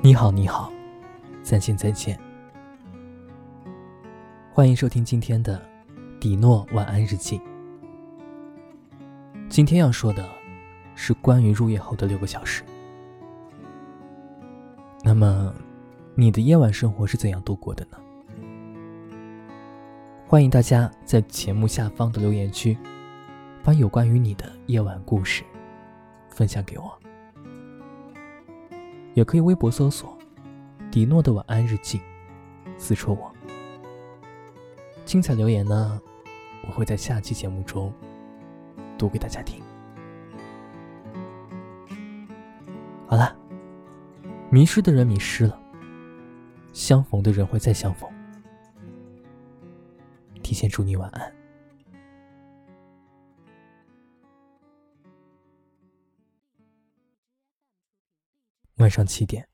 [0.00, 0.72] 你好，你好，
[1.42, 2.16] 再见，再见。
[4.52, 5.60] 欢迎收听今天的
[6.20, 7.40] 迪诺晚安日记。
[9.48, 10.24] 今天要说的
[10.94, 12.62] 是关于入夜后的六个小时。
[15.02, 15.52] 那么，
[16.14, 17.98] 你的夜晚生活是怎样度过的呢？
[20.28, 22.78] 欢迎大家在节目下方的留言区，
[23.64, 25.42] 把有关于你的夜晚故事
[26.28, 26.96] 分享给我。
[29.18, 30.16] 也可以微博搜索
[30.92, 32.00] “迪诺的晚安日记”，
[32.78, 33.28] 私戳我。
[35.04, 36.00] 精彩留言呢，
[36.64, 37.92] 我会在下期节目中
[38.96, 39.60] 读给大家听。
[43.08, 43.36] 好了，
[44.50, 45.60] 迷失的人迷失了，
[46.72, 48.08] 相逢的人会再相逢。
[50.44, 51.37] 提前祝你晚安。
[58.88, 59.46] 晚上七点，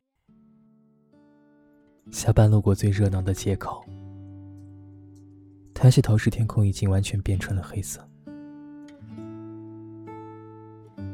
[2.12, 3.84] 下班路过最热闹的街口，
[5.74, 8.08] 抬起头时，天空已经完全变成了黑色。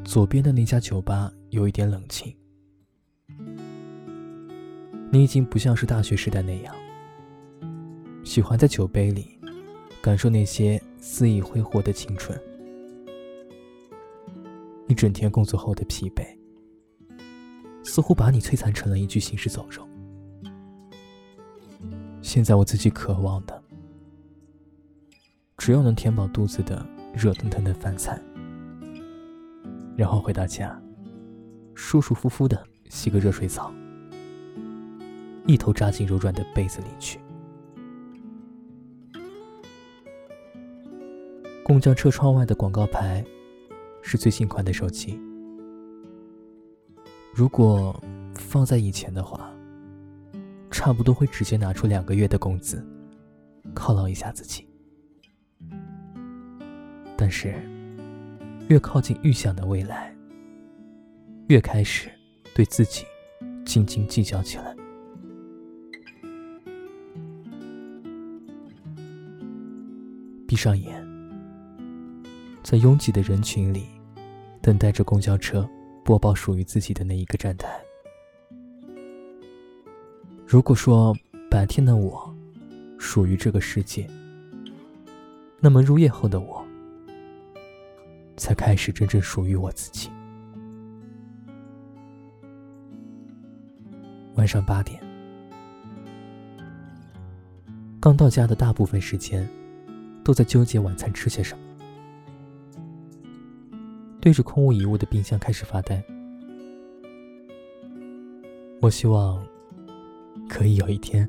[0.05, 2.31] 左边的那家酒吧有一点冷清，
[5.11, 6.75] 你已经不像是大学时代那样，
[8.23, 9.35] 喜欢在酒杯里
[9.99, 12.39] 感受那些肆意挥霍的青春。
[14.87, 16.39] 一整天工作后的疲惫。
[17.91, 19.85] 似乎把你摧残成了一具行尸走肉。
[22.21, 23.61] 现在我自己渴望的，
[25.57, 28.17] 只有能填饱肚子的热腾腾的饭菜，
[29.97, 30.81] 然后回到家，
[31.75, 33.73] 舒舒服服的洗个热水澡，
[35.45, 37.19] 一头扎进柔软的被子里去。
[41.65, 43.21] 公交车窗外的广告牌，
[44.01, 45.19] 是最新款的手机。
[47.33, 47.97] 如果
[48.35, 49.51] 放在以前的话，
[50.69, 52.85] 差不多会直接拿出两个月的工资
[53.73, 54.67] 犒劳一下自己。
[57.17, 57.55] 但是，
[58.67, 60.13] 越靠近预想的未来，
[61.47, 62.09] 越开始
[62.53, 63.05] 对自己
[63.65, 64.75] 斤斤计较起来。
[70.47, 71.01] 闭上眼，
[72.61, 73.85] 在拥挤的人群里，
[74.61, 75.67] 等待着公交车。
[76.03, 77.69] 播报属于自己的那一个站台。
[80.45, 81.15] 如果说
[81.49, 82.35] 白天的我
[82.97, 84.09] 属于这个世界，
[85.59, 86.65] 那么入夜后的我
[88.35, 90.09] 才开始真正属于我自己。
[94.35, 94.99] 晚上八点，
[97.99, 99.47] 刚到家的大部分时间
[100.23, 101.70] 都在纠结晚餐吃些什么。
[104.21, 106.01] 对着空无一物的冰箱开始发呆。
[108.79, 109.43] 我希望
[110.47, 111.27] 可以有一天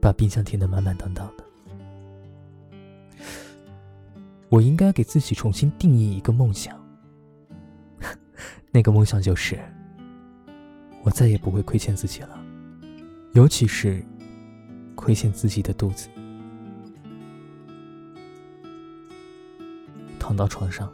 [0.00, 1.44] 把冰箱填得满满当当的。
[4.48, 6.76] 我应该给自己重新定义一个梦想，
[8.72, 9.56] 那个梦想就是
[11.04, 12.44] 我再也不会亏欠自己了，
[13.34, 14.04] 尤其是
[14.96, 16.08] 亏欠自己的肚子。
[20.18, 20.92] 躺到床上。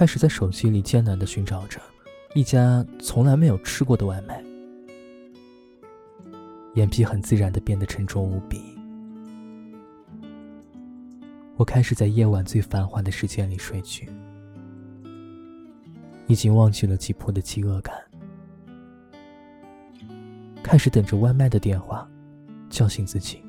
[0.00, 1.78] 开始在手机里艰难的寻找着
[2.34, 4.42] 一家从来没有吃过的外卖，
[6.72, 8.62] 眼皮很自然的变得沉重无比。
[11.58, 14.08] 我开始在夜晚最繁华的时间里睡去，
[16.28, 17.94] 已经忘记了急迫的饥饿感，
[20.62, 22.10] 开始等着外卖的电话
[22.70, 23.42] 叫醒自己，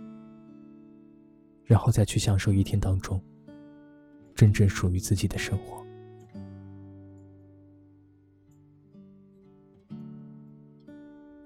[1.64, 3.22] 然后再去享受一天当中
[4.36, 5.81] 真正属于自己的生活。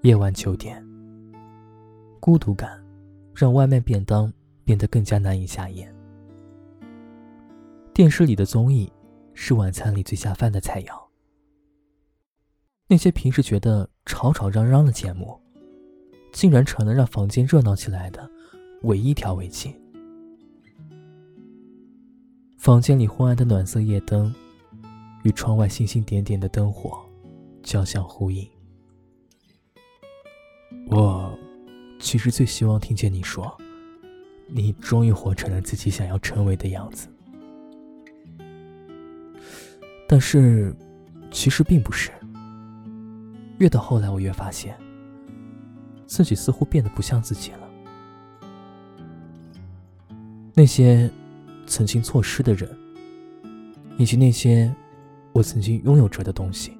[0.06, 0.80] 夜晚九点，
[2.20, 2.80] 孤独感
[3.34, 4.32] 让外卖便当
[4.64, 5.92] 变得更加难以下咽。
[7.92, 8.88] 电视里的综艺
[9.34, 10.96] 是晚餐里最下饭的菜肴。
[12.86, 15.36] 那些平时觉得吵吵嚷嚷的节目，
[16.32, 18.30] 竟然成了让房间热闹起来的
[18.82, 19.74] 唯一调味剂。
[22.58, 24.32] 房间里昏暗的暖色夜灯，
[25.24, 26.96] 与窗外星星点点的灯火
[27.64, 28.48] 交相呼应。
[30.86, 31.36] 我
[31.98, 33.56] 其实最希望听见你说，
[34.46, 37.08] 你终于活成了自己想要成为的样子。
[40.08, 40.74] 但是，
[41.30, 42.12] 其实并不是。
[43.58, 44.76] 越到后来，我越发现，
[46.06, 47.68] 自己似乎变得不像自己了。
[50.54, 51.10] 那些
[51.66, 52.70] 曾经错失的人，
[53.98, 54.72] 以及那些
[55.32, 56.72] 我曾经拥有着的东西。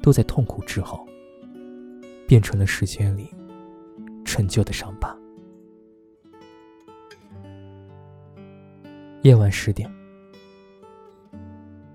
[0.00, 1.08] 都在痛苦之后，
[2.26, 3.28] 变成了时间里
[4.24, 5.16] 陈旧的伤疤。
[9.22, 9.90] 夜晚十点，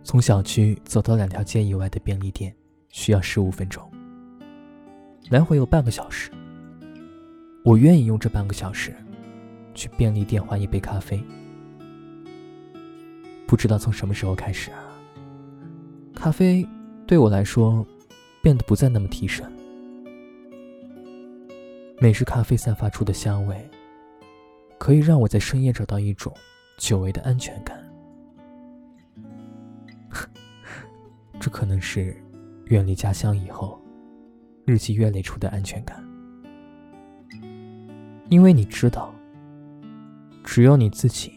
[0.04, 2.56] 从小区走到两条街以外的便利店
[2.90, 3.88] 需要十五分钟，
[5.30, 6.32] 来回有半个小时。
[7.64, 8.96] 我愿意用这半个小时
[9.76, 11.22] 去便利店换一杯咖啡。
[13.46, 14.80] 不知道从什么时候开始啊，
[16.16, 16.68] 咖啡
[17.06, 17.86] 对我来说
[18.42, 19.52] 变得不再那么提神。
[22.00, 23.70] 美式咖啡散发出的香味，
[24.78, 26.34] 可以让我在深夜找到一种。
[26.78, 27.78] 久违的安全感，
[31.38, 32.16] 这可能是
[32.68, 33.78] 远离家乡以后
[34.66, 36.02] 日积月累出的安全感。
[38.30, 39.14] 因为你知道，
[40.42, 41.34] 只有你自己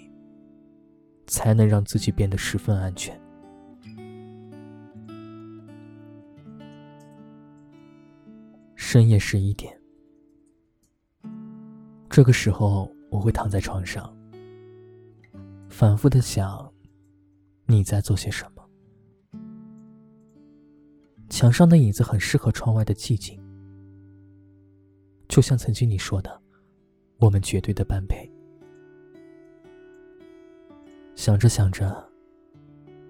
[1.27, 3.21] 才能让自己变得十分安全。
[8.77, 9.77] 深夜十一点，
[12.13, 14.15] 这个时候我会躺在床上。
[15.71, 16.71] 反复的想，
[17.65, 18.63] 你在做些什么？
[21.31, 23.43] 墙上的椅子很适合窗外的寂静，
[25.27, 26.43] 就像曾经你说的，
[27.17, 28.31] 我们绝对的般配。
[31.15, 32.07] 想着想着，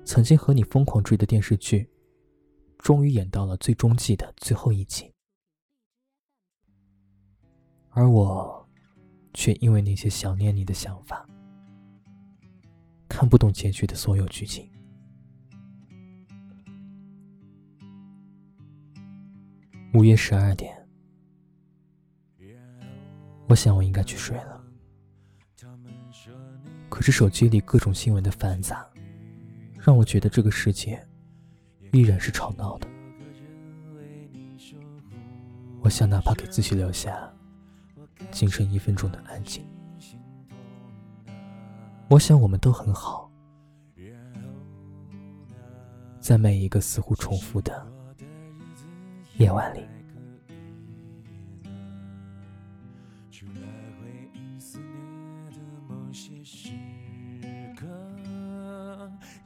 [0.05, 1.91] 曾经和你疯狂追的电视剧，
[2.79, 5.13] 终于演到了最终季的最后一集，
[7.91, 8.62] 而我，
[9.35, 11.27] 却因为那些想念你的想法。
[13.09, 14.69] 看不懂结局的所有剧情。
[19.95, 20.75] 午夜十二点，
[23.47, 24.65] 我想我应该去睡了。
[26.89, 28.87] 可是手机里各种新闻的繁杂，
[29.79, 31.07] 让我觉得这个世界
[31.93, 32.89] 依然是吵闹的。
[35.83, 37.31] 我想哪怕给自己留下
[38.31, 39.65] 仅剩一分钟的安静。
[42.09, 43.31] 我想我们都很好
[46.21, 47.87] 在每一个似乎重复的
[49.39, 49.81] 夜晚里。
[53.31, 53.61] 除了
[53.99, 56.69] 回忆肆虐的某些时
[57.75, 57.87] 刻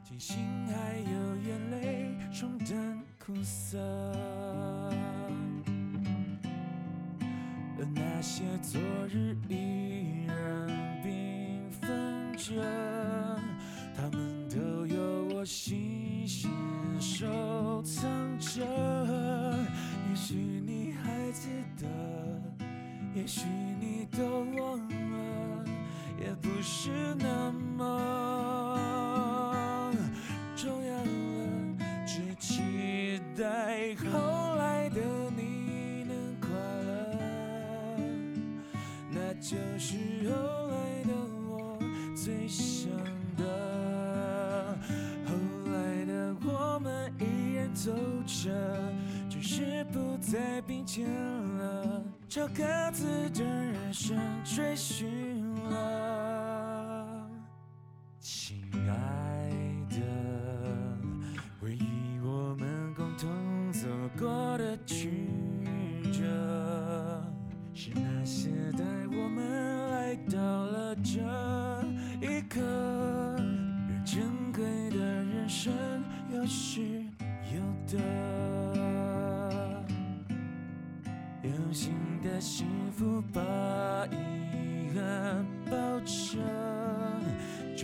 [0.03, 0.37] 庆幸
[0.67, 3.77] 还有眼泪冲淡苦涩
[8.17, 8.81] 那些昨
[9.13, 10.67] 日依然
[11.03, 12.35] 缤纷。
[12.35, 12.55] 着，
[13.95, 16.49] 他们都有我细心
[16.99, 18.09] 收藏
[18.39, 18.65] 着。
[20.09, 20.33] 也许
[20.65, 21.49] 你还记
[21.79, 21.85] 得，
[23.13, 23.45] 也许
[42.27, 42.91] 最想
[43.37, 44.77] 的，
[45.25, 45.31] 后
[45.71, 47.89] 来的我们依然走
[48.25, 48.51] 着，
[49.29, 57.29] 只是不再并肩了，朝各自的人生追寻了。
[58.19, 59.49] 亲爱
[59.89, 59.95] 的，
[61.61, 63.87] 回忆我们共同走
[64.19, 65.26] 过的曲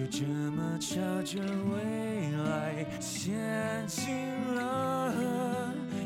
[0.04, 1.40] 就这么朝着
[1.72, 4.04] 未来前进
[4.54, 5.14] 了。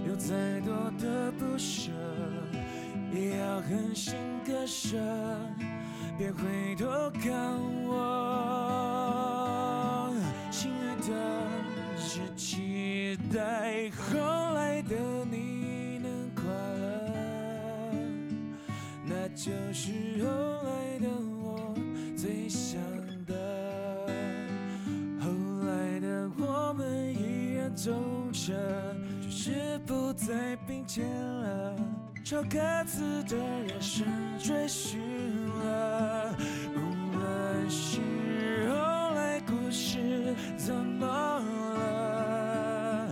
[0.08, 1.89] 有再多的不舍，
[3.12, 4.13] 也要狠心
[4.46, 5.00] 割舍。
[6.16, 7.34] 别回头看
[7.88, 7.96] 我，
[10.51, 11.12] 亲爱的，
[11.98, 14.20] 只期待后
[14.54, 17.01] 来的你能快乐，
[19.04, 19.92] 那就是
[27.78, 27.92] 走
[28.34, 28.56] 着，
[29.22, 31.76] 只是不再并肩了。
[32.26, 34.04] 朝各自的人生
[34.40, 35.00] 追寻
[35.48, 36.36] 了，
[36.74, 36.80] 无
[37.16, 38.00] 论是
[38.68, 38.76] 后
[39.14, 41.06] 来故事怎么
[41.78, 43.08] 了，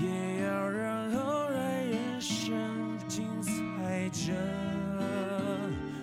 [0.00, 2.56] 也要让后来人生
[3.08, 4.32] 精彩着。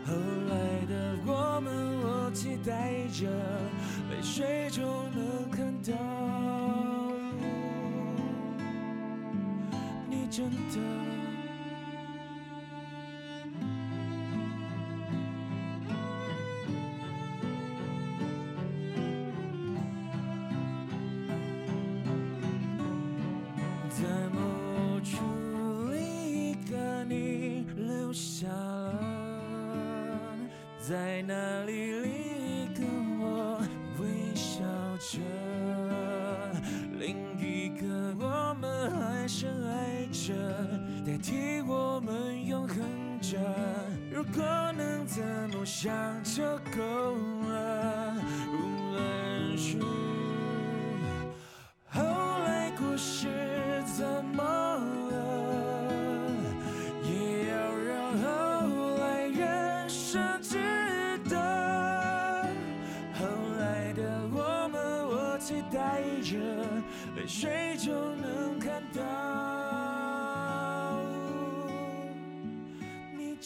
[0.05, 0.13] 后
[0.47, 3.27] 来的我们，我期待着，
[4.11, 6.24] 泪水中能看到。
[10.35, 10.75] 真的。
[23.89, 25.15] 在某处
[25.95, 28.99] 一个你留下了，
[30.81, 32.24] 在那里
[40.25, 40.33] 着，
[41.05, 42.77] 代替我们永恒
[43.21, 43.37] 着。
[44.11, 44.43] 如果
[44.75, 45.21] 能这
[45.55, 46.41] 么想就
[46.75, 46.81] 够
[47.47, 48.15] 了，
[48.51, 48.55] 无
[48.91, 49.77] 论是。
[51.87, 52.01] 后
[52.43, 53.27] 来故事
[53.95, 54.43] 怎么
[55.11, 55.13] 了？
[57.03, 58.25] 也要让后
[58.97, 60.57] 来人生知
[61.29, 61.37] 道。
[63.13, 63.27] 后
[63.59, 64.01] 来的
[64.33, 66.35] 我们，我期待着，
[67.15, 69.03] 泪水就能看到，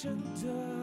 [0.01, 0.78] 真的